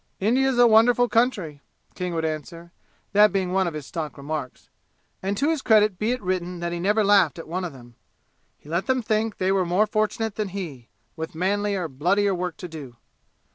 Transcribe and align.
"India's 0.19 0.57
a 0.57 0.65
wonderful 0.65 1.07
country," 1.07 1.61
King 1.93 2.15
would 2.15 2.25
answer, 2.25 2.71
that 3.13 3.31
being 3.31 3.53
one 3.53 3.67
of 3.67 3.75
his 3.75 3.85
stock 3.85 4.17
remarks. 4.17 4.67
And 5.21 5.37
to 5.37 5.51
his 5.51 5.61
credit 5.61 5.99
be 5.99 6.09
it 6.11 6.23
written 6.23 6.59
that 6.59 6.71
he 6.71 6.79
never 6.79 7.03
laughed 7.03 7.37
at 7.37 7.47
one 7.47 7.63
of 7.63 7.71
them. 7.71 7.93
He 8.57 8.67
let 8.67 8.87
them 8.87 9.03
think 9.03 9.37
they 9.37 9.51
were 9.51 9.63
more 9.63 9.85
fortunate 9.85 10.37
than 10.37 10.47
he, 10.47 10.89
with 11.15 11.35
manlier, 11.35 11.87
bloodier 11.87 12.33
work 12.33 12.57
to 12.57 12.67
do. 12.67 12.95